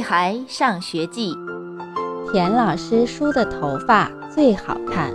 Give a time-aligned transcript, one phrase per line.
[0.00, 1.34] 女孩上学记》，
[2.32, 5.12] 田老师梳的头发最好看。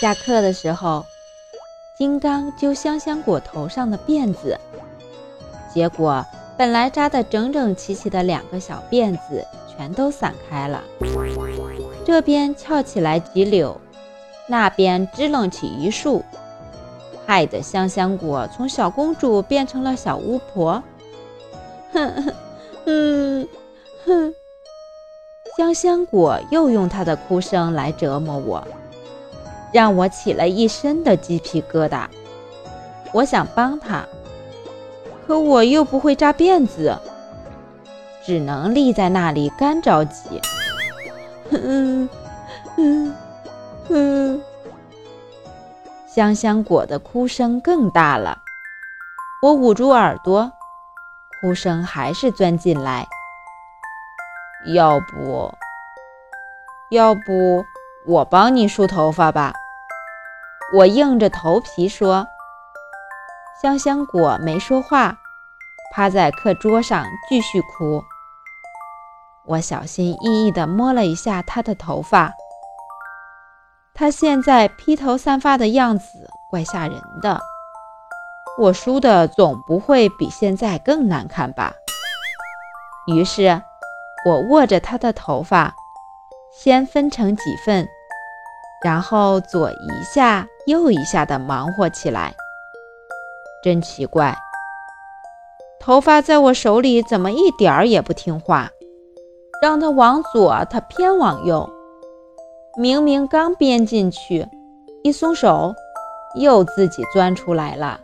[0.00, 1.04] 下课的时候，
[1.96, 4.58] 金刚揪香香果头上的辫子，
[5.72, 6.26] 结果
[6.58, 10.82] 本来扎得整整齐齐的两个小辫子全都散开了，
[12.04, 13.76] 这边翘起来几绺，
[14.48, 16.24] 那边支棱起一束，
[17.24, 20.82] 害得香香果从小公主变成了小巫婆。
[21.92, 22.34] 哼 哼，
[22.86, 23.48] 嗯
[24.06, 24.34] 哼，
[25.56, 28.66] 香香果又用她的哭声来折磨我。
[29.72, 32.04] 让我起了一身的鸡皮疙瘩。
[33.12, 34.04] 我想帮他，
[35.26, 36.96] 可我又不会扎辫子，
[38.24, 40.40] 只能立在那里干着急。
[41.50, 42.08] 哼 嗯
[42.76, 43.14] 嗯
[43.88, 44.42] 嗯，
[46.08, 48.38] 香香果的哭声更大了。
[49.42, 50.50] 我捂住耳朵，
[51.40, 53.06] 哭声还是钻进来。
[54.74, 55.54] 要不，
[56.90, 57.64] 要不
[58.06, 59.54] 我帮你梳头发吧。
[60.74, 62.26] 我硬着头皮说
[63.60, 65.16] ：“香香果没说话，
[65.92, 68.04] 趴在课桌上继续哭。”
[69.46, 72.32] 我小心翼翼地摸了一下她的头发，
[73.94, 76.04] 她现在披头散发的样子
[76.50, 77.40] 怪吓人的。
[78.58, 81.74] 我梳的总不会比现在更难看吧？
[83.06, 83.62] 于是，
[84.26, 85.74] 我握着他的头发，
[86.52, 87.88] 先分成几份。
[88.82, 92.34] 然后左一下，右一下的忙活起来。
[93.62, 94.36] 真奇怪，
[95.78, 98.70] 头发在我手里怎么一点儿也不听话？
[99.62, 101.68] 让它往左，它偏往右。
[102.78, 104.48] 明明刚编进去，
[105.02, 105.74] 一松手，
[106.34, 108.00] 又自己钻出来了。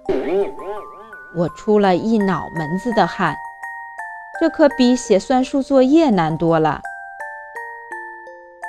[1.35, 3.37] 我出了一脑门子的汗，
[4.41, 6.81] 这可比写算术作业难多了。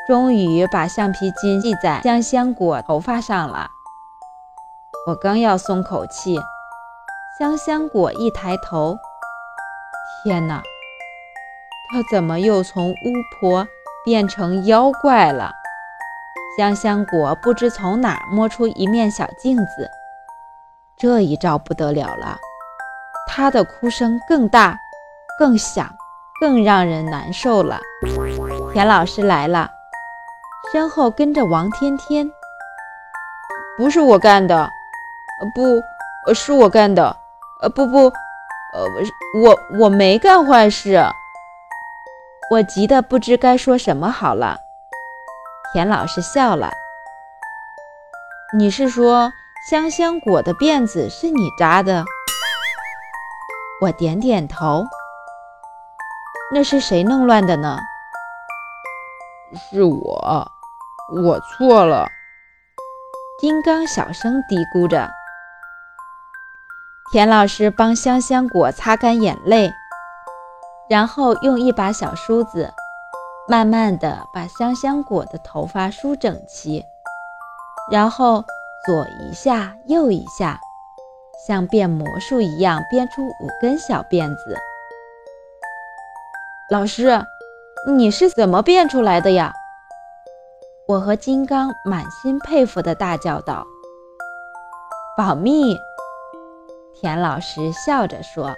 [0.08, 3.68] 终于把橡皮筋系在香香果头发上了。
[5.08, 6.38] 我刚要松口气，
[7.40, 8.98] 香香果一抬头，
[10.24, 10.62] 天哪，
[11.92, 12.96] 它怎么又从巫
[13.40, 13.68] 婆
[14.04, 15.52] 变成妖怪了？
[16.58, 19.88] 香香果不知从哪摸出一面小镜子，
[20.98, 22.36] 这一照不得了了，
[23.28, 24.76] 她的哭声更大、
[25.38, 25.88] 更响、
[26.42, 27.80] 更让人难受了。
[28.74, 29.70] 田老师来了。
[30.74, 32.28] 身后跟着王天天，
[33.78, 34.68] 不是我干的，
[35.54, 37.16] 不，是我干的，
[37.62, 38.06] 呃，不不，
[38.74, 38.86] 呃，
[39.44, 41.00] 我我没干坏事。
[42.50, 44.62] 我急得不知该说什么好了。
[45.74, 46.72] 田老师笑了，
[48.58, 49.32] 你是说
[49.70, 52.06] 香香果的辫子是你扎的？
[53.82, 54.86] 我点点头。
[56.54, 57.78] 那是谁弄乱的呢？
[59.70, 60.52] 是我。
[61.24, 62.08] 我错了，
[63.40, 65.10] 金刚小声嘀咕着。
[67.12, 69.74] 田老师帮香香果擦干眼泪，
[70.90, 72.74] 然后用一把小梳子，
[73.50, 76.86] 慢慢地把香香果的头发梳整齐，
[77.90, 78.44] 然后
[78.86, 80.60] 左一下，右一下，
[81.48, 84.58] 像变魔术一样编出五根小辫子。
[86.70, 87.26] 老师，
[87.88, 89.54] 你是怎么变出来的呀？
[90.86, 93.66] 我和金刚满心佩服地大叫道
[95.18, 95.78] ：“保密！”
[97.00, 98.54] 田老师笑着说：“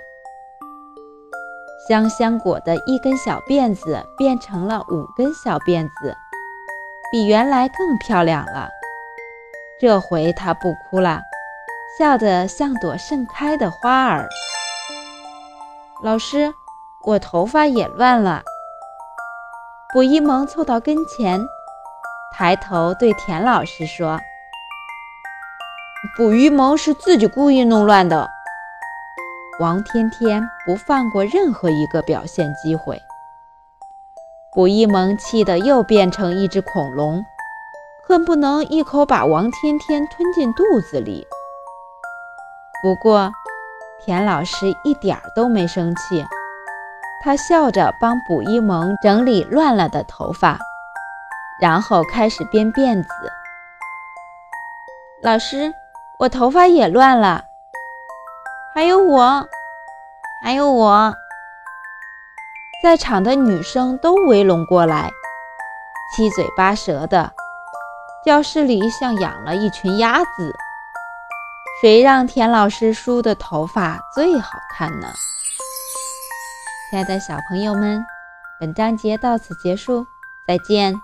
[1.89, 6.15] 将香果的一根小辫子变成了五根小辫子，
[7.11, 8.69] 比原来更漂亮了。
[9.81, 11.19] 这回她不哭了，
[11.97, 14.29] 笑得像朵盛开的花儿。”
[16.03, 16.53] 老师，
[17.01, 18.43] 我头发也乱了。
[19.91, 21.43] 卜一萌凑到跟前。
[22.31, 24.19] 抬头对田老师说
[26.15, 28.29] ：“捕鱼萌是自己故意弄乱的。”
[29.59, 33.01] 王天天不放过任何一个表现机会。
[34.53, 37.25] 捕一萌气得又变成一只恐龙，
[38.07, 41.27] 恨不能一口把王天天吞进肚子里。
[42.81, 43.33] 不过，
[44.01, 46.25] 田老师一点儿都没生气，
[47.21, 50.57] 他笑着帮捕一萌整理乱了的头发。
[51.59, 53.09] 然后开始编辫子。
[55.21, 55.73] 老师，
[56.17, 57.48] 我头发也乱了。
[58.79, 59.45] 还有我，
[60.41, 61.13] 还有我。
[62.81, 65.11] 在场的女生都围拢过来，
[66.15, 67.33] 七嘴八舌的。
[68.23, 70.55] 教室里像养了一群鸭子。
[71.81, 75.09] 谁让田老师梳的头发最好看呢？
[76.89, 78.01] 亲爱的小朋友们，
[78.61, 80.07] 本章节到此结束，
[80.47, 80.95] 再见。